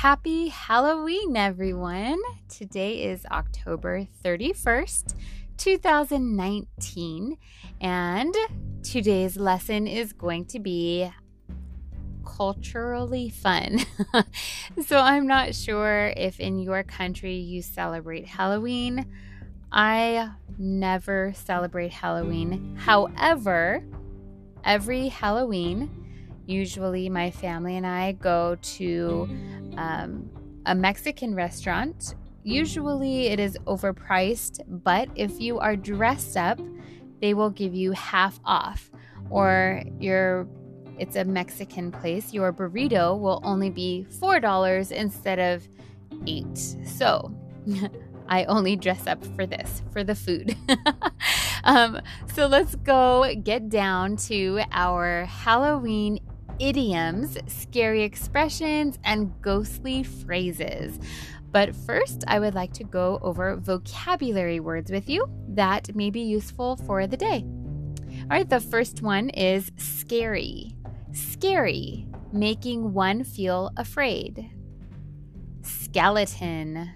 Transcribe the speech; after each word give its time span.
Happy 0.00 0.48
Halloween, 0.48 1.36
everyone! 1.36 2.18
Today 2.48 3.02
is 3.02 3.26
October 3.26 4.08
31st, 4.24 5.14
2019, 5.58 7.36
and 7.82 8.34
today's 8.82 9.36
lesson 9.36 9.86
is 9.86 10.14
going 10.14 10.46
to 10.46 10.58
be 10.58 11.12
culturally 12.24 13.28
fun. 13.28 13.80
so, 14.86 14.96
I'm 14.96 15.26
not 15.26 15.54
sure 15.54 16.14
if 16.16 16.40
in 16.40 16.60
your 16.60 16.82
country 16.82 17.34
you 17.34 17.60
celebrate 17.60 18.24
Halloween. 18.24 19.04
I 19.70 20.30
never 20.56 21.34
celebrate 21.36 21.92
Halloween. 21.92 22.74
However, 22.78 23.84
every 24.64 25.08
Halloween, 25.08 25.90
usually 26.46 27.10
my 27.10 27.30
family 27.30 27.76
and 27.76 27.86
I 27.86 28.12
go 28.12 28.56
to 28.62 29.28
um, 29.76 30.28
a 30.66 30.74
Mexican 30.74 31.34
restaurant. 31.34 32.14
Usually 32.42 33.26
it 33.26 33.38
is 33.38 33.58
overpriced, 33.66 34.60
but 34.66 35.08
if 35.14 35.40
you 35.40 35.58
are 35.58 35.76
dressed 35.76 36.36
up, 36.36 36.58
they 37.20 37.34
will 37.34 37.50
give 37.50 37.74
you 37.74 37.92
half 37.92 38.40
off. 38.44 38.90
Or 39.30 39.82
your 39.98 40.48
it's 40.98 41.16
a 41.16 41.24
Mexican 41.24 41.90
place, 41.90 42.34
your 42.34 42.52
burrito 42.52 43.18
will 43.18 43.40
only 43.42 43.70
be 43.70 44.06
$4 44.10 44.92
instead 44.92 45.38
of 45.38 45.66
8. 46.26 46.46
So, 46.84 47.34
I 48.28 48.44
only 48.44 48.76
dress 48.76 49.06
up 49.06 49.24
for 49.34 49.46
this, 49.46 49.82
for 49.92 50.04
the 50.04 50.14
food. 50.14 50.56
um, 51.64 52.00
so 52.34 52.46
let's 52.46 52.76
go 52.76 53.34
get 53.42 53.70
down 53.70 54.16
to 54.28 54.60
our 54.72 55.24
Halloween 55.24 56.20
idioms, 56.60 57.38
scary 57.46 58.02
expressions, 58.02 58.98
and 59.02 59.32
ghostly 59.42 60.02
phrases. 60.02 61.00
But 61.50 61.74
first, 61.74 62.22
I 62.28 62.38
would 62.38 62.54
like 62.54 62.72
to 62.74 62.84
go 62.84 63.18
over 63.22 63.56
vocabulary 63.56 64.60
words 64.60 64.92
with 64.92 65.08
you 65.08 65.26
that 65.48 65.94
may 65.96 66.10
be 66.10 66.20
useful 66.20 66.76
for 66.76 67.06
the 67.06 67.16
day. 67.16 67.44
All 68.22 68.36
right, 68.36 68.48
the 68.48 68.60
first 68.60 69.02
one 69.02 69.30
is 69.30 69.72
scary. 69.76 70.76
Scary, 71.12 72.06
making 72.32 72.92
one 72.92 73.24
feel 73.24 73.72
afraid. 73.76 74.50
Skeleton, 75.62 76.88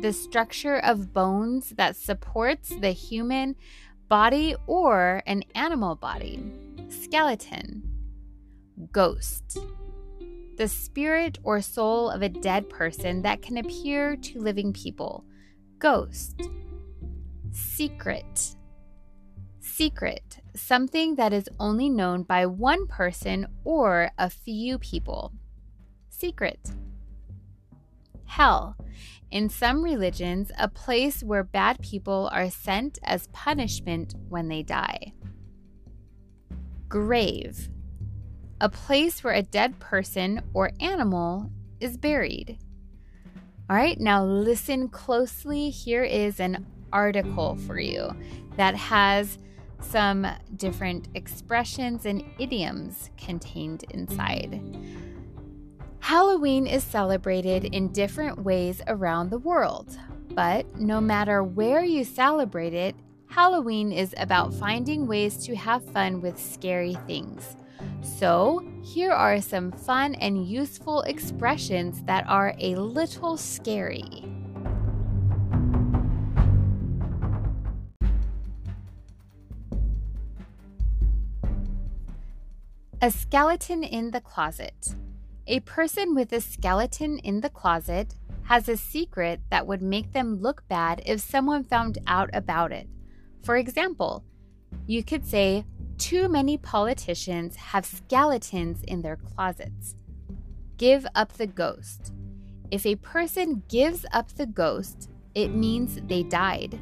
the 0.00 0.12
structure 0.12 0.78
of 0.78 1.12
bones 1.12 1.70
that 1.76 1.94
supports 1.94 2.70
the 2.80 2.90
human 2.90 3.54
body 4.08 4.56
or 4.66 5.22
an 5.26 5.44
animal 5.54 5.94
body. 5.94 6.42
Skeleton. 6.88 7.89
Ghost. 8.92 9.58
The 10.56 10.68
spirit 10.68 11.38
or 11.42 11.60
soul 11.60 12.10
of 12.10 12.22
a 12.22 12.28
dead 12.28 12.68
person 12.68 13.22
that 13.22 13.42
can 13.42 13.56
appear 13.56 14.16
to 14.16 14.40
living 14.40 14.72
people. 14.72 15.24
Ghost. 15.78 16.40
Secret. 17.50 18.56
Secret. 19.60 20.40
Something 20.54 21.14
that 21.16 21.32
is 21.32 21.48
only 21.58 21.88
known 21.88 22.22
by 22.22 22.46
one 22.46 22.86
person 22.86 23.46
or 23.64 24.10
a 24.18 24.30
few 24.30 24.78
people. 24.78 25.32
Secret. 26.08 26.60
Hell. 28.24 28.76
In 29.30 29.48
some 29.48 29.82
religions, 29.82 30.50
a 30.58 30.68
place 30.68 31.22
where 31.22 31.44
bad 31.44 31.80
people 31.80 32.28
are 32.32 32.50
sent 32.50 32.98
as 33.02 33.28
punishment 33.28 34.14
when 34.28 34.48
they 34.48 34.62
die. 34.62 35.12
Grave 36.88 37.68
a 38.60 38.68
place 38.68 39.24
where 39.24 39.34
a 39.34 39.42
dead 39.42 39.78
person 39.78 40.42
or 40.52 40.70
animal 40.80 41.50
is 41.80 41.96
buried. 41.96 42.58
All 43.68 43.76
right, 43.76 43.98
now 43.98 44.24
listen 44.24 44.88
closely. 44.88 45.70
Here 45.70 46.04
is 46.04 46.40
an 46.40 46.66
article 46.92 47.56
for 47.56 47.78
you 47.78 48.14
that 48.56 48.74
has 48.74 49.38
some 49.80 50.26
different 50.56 51.08
expressions 51.14 52.04
and 52.04 52.24
idioms 52.38 53.10
contained 53.16 53.84
inside. 53.90 54.60
Halloween 56.00 56.66
is 56.66 56.82
celebrated 56.82 57.64
in 57.66 57.92
different 57.92 58.42
ways 58.42 58.82
around 58.88 59.30
the 59.30 59.38
world, 59.38 59.98
but 60.30 60.76
no 60.76 61.00
matter 61.00 61.42
where 61.44 61.84
you 61.84 62.04
celebrate 62.04 62.74
it, 62.74 62.96
Halloween 63.28 63.92
is 63.92 64.14
about 64.18 64.52
finding 64.52 65.06
ways 65.06 65.36
to 65.46 65.54
have 65.54 65.84
fun 65.92 66.20
with 66.20 66.38
scary 66.38 66.96
things. 67.06 67.54
So, 68.02 68.64
here 68.82 69.12
are 69.12 69.40
some 69.40 69.72
fun 69.72 70.14
and 70.14 70.46
useful 70.46 71.02
expressions 71.02 72.02
that 72.04 72.26
are 72.26 72.54
a 72.58 72.74
little 72.74 73.36
scary. 73.36 74.24
A 83.02 83.10
skeleton 83.10 83.82
in 83.82 84.10
the 84.10 84.20
closet. 84.20 84.94
A 85.46 85.60
person 85.60 86.14
with 86.14 86.32
a 86.32 86.40
skeleton 86.40 87.18
in 87.18 87.40
the 87.40 87.48
closet 87.48 88.14
has 88.44 88.68
a 88.68 88.76
secret 88.76 89.40
that 89.50 89.66
would 89.66 89.80
make 89.80 90.12
them 90.12 90.40
look 90.42 90.68
bad 90.68 91.02
if 91.06 91.20
someone 91.20 91.64
found 91.64 91.98
out 92.06 92.28
about 92.34 92.72
it. 92.72 92.88
For 93.42 93.56
example, 93.56 94.24
you 94.86 95.02
could 95.02 95.24
say, 95.24 95.64
too 96.00 96.30
many 96.30 96.56
politicians 96.56 97.56
have 97.56 97.84
skeletons 97.84 98.82
in 98.84 99.02
their 99.02 99.16
closets. 99.16 99.94
Give 100.78 101.06
up 101.14 101.34
the 101.34 101.46
ghost. 101.46 102.12
If 102.70 102.86
a 102.86 102.96
person 102.96 103.62
gives 103.68 104.06
up 104.12 104.32
the 104.32 104.46
ghost, 104.46 105.10
it 105.34 105.54
means 105.54 106.00
they 106.08 106.22
died. 106.22 106.80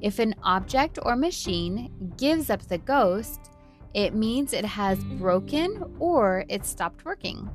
If 0.00 0.18
an 0.18 0.34
object 0.42 0.98
or 1.02 1.14
machine 1.14 1.92
gives 2.16 2.50
up 2.50 2.62
the 2.62 2.78
ghost, 2.78 3.52
it 3.94 4.14
means 4.14 4.52
it 4.52 4.64
has 4.64 4.98
broken 5.04 5.94
or 6.00 6.44
it 6.48 6.66
stopped 6.66 7.04
working. 7.04 7.48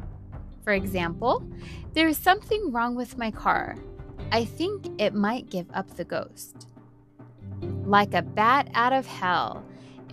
For 0.63 0.71
example, 0.71 1.45
there 1.93 2.07
is 2.07 2.17
something 2.17 2.71
wrong 2.71 2.95
with 2.95 3.17
my 3.17 3.29
car. 3.29 3.75
I 4.31 4.45
think 4.45 4.87
it 4.99 5.13
might 5.13 5.49
give 5.49 5.67
up 5.73 5.89
the 5.97 6.05
ghost. 6.05 6.69
Like 7.61 8.13
a 8.13 8.21
bat 8.21 8.69
out 8.73 8.93
of 8.93 9.05
hell, 9.05 9.63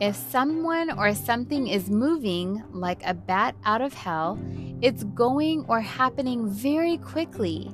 if 0.00 0.16
someone 0.16 0.91
or 0.99 1.15
something 1.15 1.69
is 1.69 1.91
moving 1.91 2.65
like 2.72 3.03
a 3.05 3.12
bat 3.12 3.55
out 3.65 3.83
of 3.83 3.93
hell, 3.93 4.38
it's 4.81 5.05
going 5.05 5.66
or 5.69 5.81
happening 5.81 6.49
very 6.49 6.97
quickly. 6.97 7.71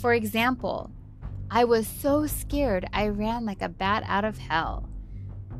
For 0.00 0.14
example, 0.14 0.92
I 1.50 1.64
was 1.64 1.88
so 1.88 2.26
scared 2.28 2.86
I 2.92 3.08
ran 3.08 3.44
like 3.44 3.60
a 3.60 3.68
bat 3.68 4.04
out 4.06 4.24
of 4.24 4.38
hell. 4.38 4.88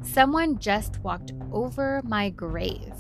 Someone 0.03 0.59
just 0.59 1.01
walked 1.01 1.33
over 1.51 2.01
my 2.05 2.31
grave. 2.31 2.95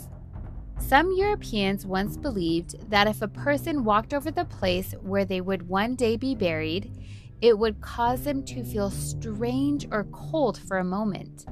Some 0.79 1.15
Europeans 1.17 1.87
once 1.87 2.17
believed 2.17 2.91
that 2.91 3.07
if 3.07 3.23
a 3.23 3.29
person 3.29 3.85
walked 3.85 4.13
over 4.13 4.33
the 4.33 4.45
place 4.45 4.93
where 5.03 5.25
they 5.25 5.41
would 5.41 5.69
one 5.69 5.95
day 5.95 6.17
be 6.17 6.35
buried, 6.35 6.91
it 7.41 7.57
would 7.57 7.81
cause 7.81 8.25
them 8.25 8.43
to 8.47 8.65
feel 8.65 8.91
strange 8.91 9.87
or 9.93 10.05
cold 10.11 10.59
for 10.59 10.79
a 10.79 10.85
moment. 10.85 11.47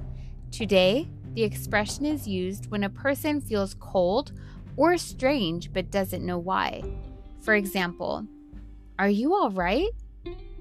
Today, 0.50 1.08
the 1.34 1.42
expression 1.42 2.04
is 2.04 2.28
used 2.28 2.70
when 2.70 2.84
a 2.84 2.90
person 2.90 3.40
feels 3.40 3.74
cold 3.74 4.32
or 4.76 4.96
strange 4.98 5.72
but 5.72 5.90
doesn't 5.90 6.24
know 6.24 6.38
why. 6.38 6.82
For 7.40 7.54
example, 7.54 8.26
Are 8.98 9.08
you 9.08 9.34
all 9.34 9.50
right? 9.50 9.88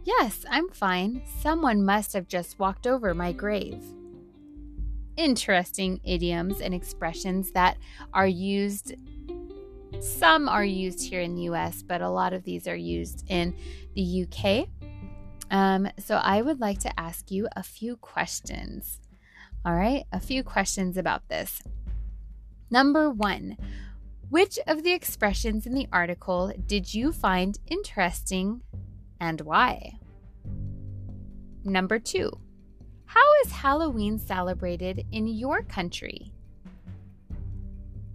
Yes, 0.03 0.45
I'm 0.49 0.69
fine. 0.69 1.21
Someone 1.41 1.85
must 1.85 2.13
have 2.13 2.27
just 2.27 2.57
walked 2.57 2.87
over 2.87 3.13
my 3.13 3.31
grave. 3.33 3.83
Interesting 5.15 5.99
idioms 6.03 6.59
and 6.59 6.73
expressions 6.73 7.51
that 7.51 7.77
are 8.13 8.27
used. 8.27 8.95
Some 9.99 10.49
are 10.49 10.65
used 10.65 11.07
here 11.07 11.21
in 11.21 11.35
the 11.35 11.43
US, 11.43 11.83
but 11.83 12.01
a 12.01 12.09
lot 12.09 12.33
of 12.33 12.43
these 12.43 12.67
are 12.67 12.75
used 12.75 13.25
in 13.27 13.53
the 13.93 14.25
UK. 14.25 14.67
Um, 15.51 15.87
so 15.99 16.15
I 16.15 16.41
would 16.41 16.59
like 16.59 16.79
to 16.79 16.99
ask 16.99 17.29
you 17.29 17.47
a 17.55 17.61
few 17.61 17.97
questions. 17.97 18.99
All 19.63 19.75
right, 19.75 20.05
a 20.11 20.19
few 20.19 20.43
questions 20.43 20.97
about 20.97 21.27
this. 21.29 21.61
Number 22.71 23.11
one, 23.11 23.57
which 24.29 24.57
of 24.65 24.83
the 24.83 24.93
expressions 24.93 25.67
in 25.67 25.73
the 25.73 25.87
article 25.91 26.51
did 26.65 26.93
you 26.93 27.11
find 27.11 27.59
interesting 27.67 28.61
and 29.19 29.41
why? 29.41 29.99
Number 31.63 31.99
two, 31.99 32.31
how 33.05 33.25
is 33.45 33.51
Halloween 33.51 34.17
celebrated 34.17 35.05
in 35.11 35.27
your 35.27 35.61
country? 35.61 36.33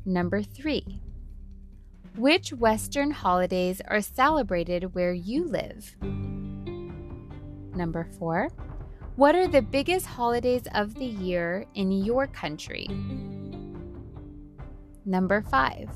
Number 0.04 0.42
three, 0.42 1.00
which 2.16 2.52
Western 2.52 3.10
holidays 3.10 3.80
are 3.86 4.00
celebrated 4.00 4.94
where 4.94 5.12
you 5.12 5.44
live? 5.44 5.94
Number 7.76 8.08
four, 8.18 8.48
what 9.16 9.34
are 9.34 9.48
the 9.48 9.62
biggest 9.62 10.04
holidays 10.04 10.68
of 10.74 10.94
the 10.94 11.06
year 11.06 11.64
in 11.74 11.90
your 11.90 12.26
country? 12.26 12.86
Number 15.06 15.40
five. 15.40 15.88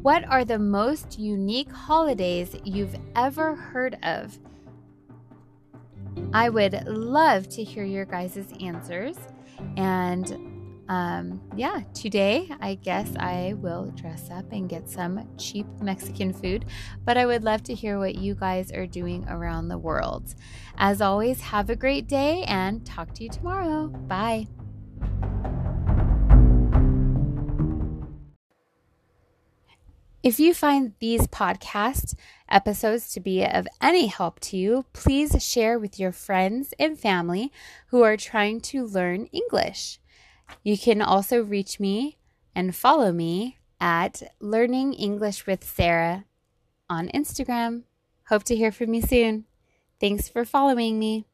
What 0.00 0.24
are 0.30 0.44
the 0.44 0.58
most 0.58 1.18
unique 1.18 1.70
holidays 1.70 2.56
you've 2.64 2.96
ever 3.14 3.54
heard 3.54 3.98
of? 4.02 4.38
I 6.32 6.48
would 6.48 6.86
love 6.86 7.48
to 7.50 7.62
hear 7.62 7.84
your 7.84 8.06
guys' 8.06 8.52
answers. 8.60 9.18
And 9.76 10.55
um, 10.88 11.40
yeah, 11.56 11.80
today 11.94 12.48
I 12.60 12.74
guess 12.76 13.10
I 13.18 13.54
will 13.56 13.92
dress 13.96 14.30
up 14.30 14.52
and 14.52 14.68
get 14.68 14.88
some 14.88 15.28
cheap 15.36 15.66
Mexican 15.80 16.32
food, 16.32 16.64
but 17.04 17.16
I 17.16 17.26
would 17.26 17.42
love 17.42 17.62
to 17.64 17.74
hear 17.74 17.98
what 17.98 18.14
you 18.14 18.34
guys 18.34 18.70
are 18.72 18.86
doing 18.86 19.26
around 19.28 19.68
the 19.68 19.78
world. 19.78 20.34
As 20.78 21.00
always, 21.00 21.40
have 21.40 21.70
a 21.70 21.76
great 21.76 22.06
day 22.06 22.44
and 22.44 22.84
talk 22.86 23.12
to 23.14 23.24
you 23.24 23.30
tomorrow. 23.30 23.88
Bye. 23.88 24.46
If 30.22 30.40
you 30.40 30.54
find 30.54 30.92
these 30.98 31.28
podcast 31.28 32.16
episodes 32.48 33.12
to 33.12 33.20
be 33.20 33.44
of 33.44 33.68
any 33.80 34.08
help 34.08 34.40
to 34.40 34.56
you, 34.56 34.84
please 34.92 35.40
share 35.40 35.78
with 35.78 36.00
your 36.00 36.10
friends 36.10 36.74
and 36.80 36.98
family 36.98 37.52
who 37.90 38.02
are 38.02 38.16
trying 38.16 38.60
to 38.62 38.84
learn 38.84 39.26
English. 39.26 40.00
You 40.62 40.76
can 40.78 41.00
also 41.02 41.42
reach 41.42 41.78
me 41.78 42.18
and 42.54 42.74
follow 42.74 43.12
me 43.12 43.58
at 43.80 44.22
Learning 44.40 44.92
English 44.94 45.46
with 45.46 45.64
Sara 45.64 46.24
on 46.88 47.08
Instagram. 47.08 47.82
Hope 48.28 48.44
to 48.44 48.56
hear 48.56 48.72
from 48.72 48.94
you 48.94 49.02
soon. 49.02 49.44
Thanks 50.00 50.28
for 50.28 50.44
following 50.44 50.98
me. 50.98 51.26